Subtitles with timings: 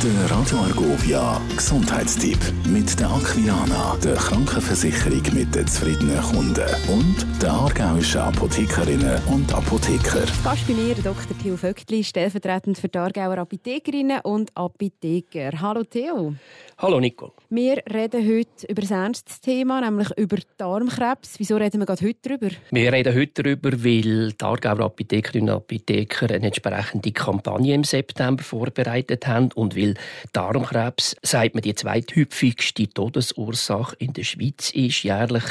[0.00, 7.50] Der Radio Argovia Gesundheitstipp mit der Aquilana, der Krankenversicherung mit den zufriedenen Kunden und der
[7.50, 10.24] aargauischen Apothekerinnen und Apotheker.
[10.44, 11.36] Gast bei mir Dr.
[11.42, 15.50] Theo Vöckli, stellvertretend für die Aargauer Apothekerinnen und Apotheker.
[15.60, 16.32] Hallo Theo.
[16.80, 17.34] Hallo Nico.
[17.50, 21.40] Wir reden heute über ein ernstes Thema, nämlich über Darmkrebs.
[21.40, 22.50] Wieso reden wir gerade heute darüber?
[22.70, 28.44] Wir reden heute darüber, weil die Aargauer Apothekerinnen und Apotheker eine entsprechende Kampagne im September
[28.44, 29.94] vorbereitet haben und weil
[30.32, 35.02] Darmkrebs, sagt man, die zweithäufigste Todesursache in der Schweiz ist.
[35.02, 35.46] Jährlich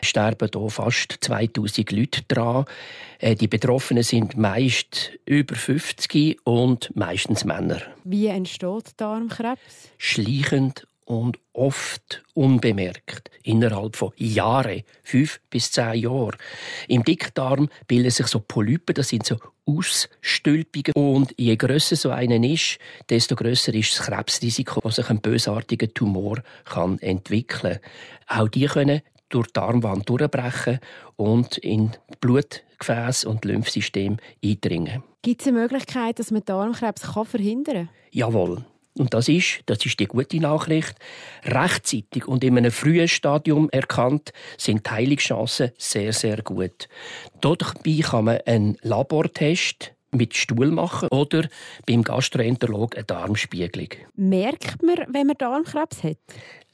[0.00, 2.64] sterben hier fast 2000 Leute daran.
[3.22, 7.80] Äh, die Betroffenen sind meist über 50 und meistens Männer.
[8.04, 9.90] Wie entsteht Darmkrebs?
[9.96, 16.36] Schleichend und oft unbemerkt, innerhalb von Jahren, fünf bis zehn Jahren.
[16.88, 19.36] Im Dickdarm bilden sich so Polypen, das sind so
[19.66, 20.92] Ausstülpungen.
[20.94, 22.78] Und je grösser so einen ist,
[23.08, 27.78] desto grösser ist das Krebsrisiko, dass sich ein bösartiger Tumor kann entwickeln
[28.28, 28.40] kann.
[28.40, 29.02] Auch die können
[29.34, 30.78] durch die Darmwand durchbrechen
[31.16, 35.02] und in Blutgefäß und Lymphsystem eindringen.
[35.22, 37.88] Gibt es eine Möglichkeit, dass man Darmkrebs verhindern kann?
[38.10, 38.64] Jawohl.
[38.98, 40.94] Und das ist, das ist die gute Nachricht,
[41.44, 46.88] rechtzeitig und in einem frühen Stadium erkannt, sind die Heilungschancen sehr, sehr gut.
[47.40, 51.48] Dabei kann man einen Labortest mit Stuhl machen oder
[51.86, 53.88] beim Gastroenterolog eine Darmspiegelung.
[54.14, 56.18] Merkt man, wenn man Darmkrebs hat?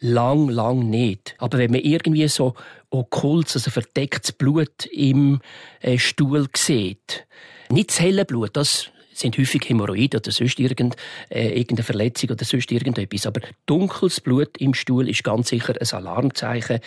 [0.01, 1.35] Lang, lang nicht.
[1.39, 2.55] Aber wenn man irgendwie so
[2.91, 5.41] okkult, also verdecktes Blut im
[5.81, 7.27] äh, Stuhl sieht,
[7.71, 10.97] nicht das helle Blut, das sind häufig Hämorrhoiden oder sonst irgend,
[11.29, 13.27] äh, irgendeine Verletzung oder sonst irgendetwas.
[13.27, 16.81] Aber dunkles Blut im Stuhl ist ganz sicher ein Alarmzeichen.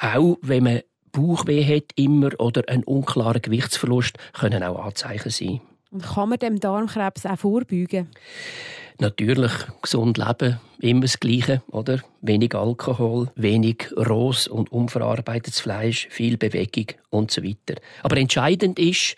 [0.00, 0.80] Auch wenn man
[1.12, 5.60] Bauchweh hat immer oder ein unklarer Gewichtsverlust können auch Anzeichen sein.
[5.94, 8.08] Und kann man dem Darmkrebs auch vorbeugen?
[8.98, 12.00] Natürlich gesund leben, immer das Gleiche, oder?
[12.20, 17.80] Wenig Alkohol, wenig rohes und unverarbeitetes Fleisch, viel Bewegung und so weiter.
[18.02, 19.14] Aber entscheidend ist,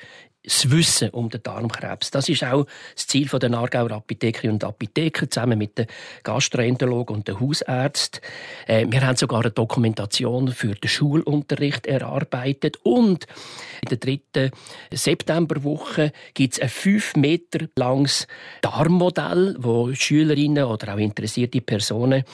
[0.47, 2.11] das Wissen um den Darmkrebs.
[2.11, 5.87] Das ist auch das Ziel der Aargauer Apothekerinnen und Apotheker zusammen mit den
[6.23, 8.21] Gastroenterologen und den Hausärzten.
[8.67, 13.27] Äh, wir haben sogar eine Dokumentation für den Schulunterricht erarbeitet und
[13.83, 14.51] in der dritten
[14.93, 18.27] Septemberwoche gibt es ein fünf Meter langes
[18.63, 22.25] Darmmodell, wo Schülerinnen oder auch interessierte Personen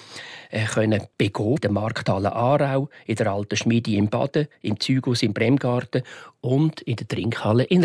[0.51, 1.55] äh, können begehen.
[1.55, 6.03] In der Markthalle Aarau, in der Alten Schmiede im Baden, im Zügus im Bremgarten
[6.43, 7.85] und in der Trinkhalle in